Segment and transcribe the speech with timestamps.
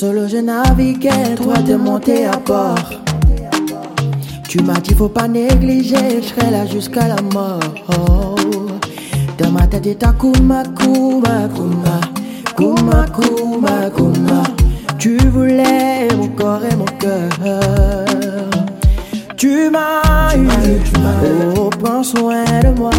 [0.00, 2.90] que je naviguais, toi t'es monté à bord.
[4.48, 7.60] Tu m'as dit faut pas négliger, je serai là jusqu'à la mort.
[9.38, 12.00] Dans ma tête est ta kuma kuma kuma
[12.56, 14.42] kuma kuma kuma.
[14.98, 17.30] Tu voulais mon corps et mon cœur.
[19.36, 20.46] Tu m'as eu,
[21.56, 22.90] oh prends soin de moi.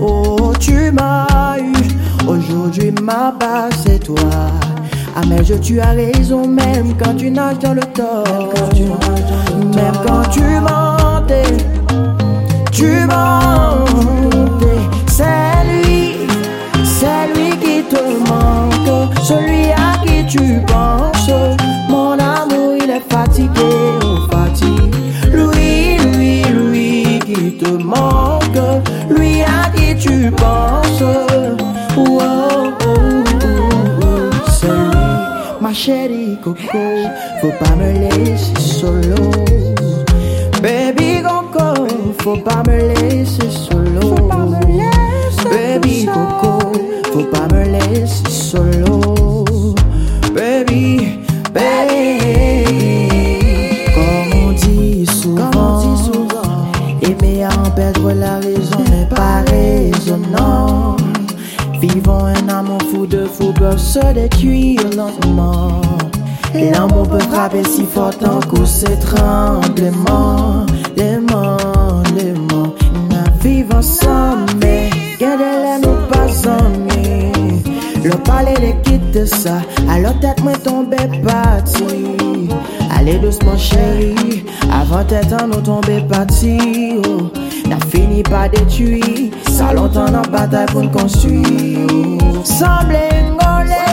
[0.00, 4.50] Oh tu m'as eu, aujourd'hui ma base c'est toi.
[5.18, 8.52] Ah mais je tu as raison même quand tu nages dans le tort.
[9.74, 11.56] Même quand tu mentais,
[12.70, 14.82] tu mentais.
[15.06, 16.16] C'est lui,
[16.84, 21.30] c'est lui qui te manque, celui à qui tu penses.
[21.88, 23.75] Mon amour il est fatigué,
[35.76, 36.58] chérie Coco.
[37.40, 39.30] Faut pas me laisser solo.
[40.62, 41.86] Baby Coco,
[42.18, 44.14] faut pas me laisser solo.
[45.50, 46.72] Baby Coco,
[47.12, 49.44] faut pas me laisser solo.
[50.34, 51.20] Baby,
[51.52, 53.08] baby.
[53.94, 55.82] Comme on dit souvent,
[57.02, 60.96] aimer à en perdre la raison n'est pas raisonnant.
[61.80, 65.80] Vivons un amour fou de fou peuvent se détruire lentement.
[66.54, 70.64] L'amour peut frapper si fort en coup c'est tremblement.
[70.96, 74.88] L'aimant, l'aimant, on vivre ensemble, mais
[75.20, 77.62] gardez-les nous pas amis.
[78.02, 79.60] Le palais les quitte ça,
[79.90, 81.84] alors tête moi tombé parti.
[82.96, 86.58] Allez doucement chérie, avant tête en nous tomber parti.
[87.06, 87.30] Oh.
[87.68, 89.25] N'a fini pas détruit,
[89.56, 91.40] Sa lontan nan batay pou n'konsuy
[92.44, 93.84] Semble n'gole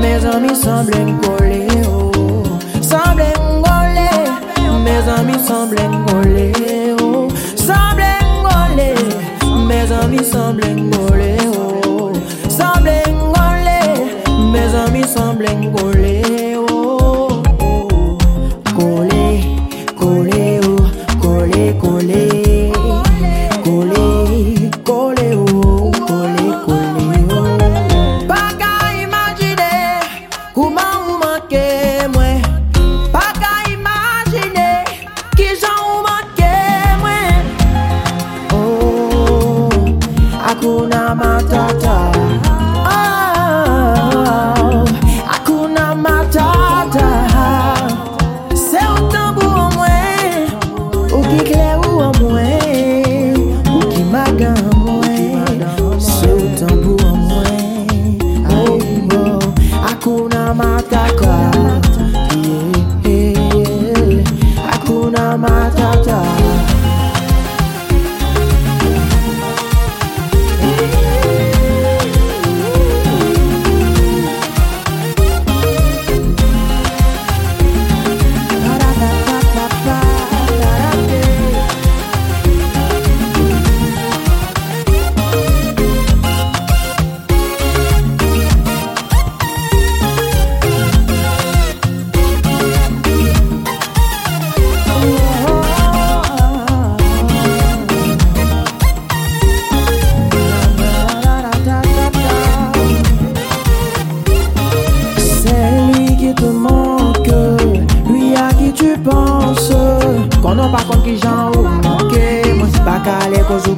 [0.00, 2.48] Me zami semble n'kole oh.
[2.80, 4.08] Semble n'gole
[4.84, 6.48] Me zami semble n'kole
[7.04, 7.28] oh.
[7.60, 8.88] Semble n'gole
[9.68, 11.05] Me zami semble n'kole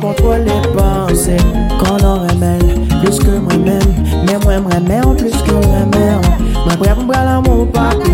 [0.09, 1.37] kontrol le panse
[1.81, 3.85] Kon an remen, plus ke mwen men
[4.27, 6.21] Men mwen mremen, plus ke mwen men
[6.65, 8.08] Mwen brep mbra la moun papi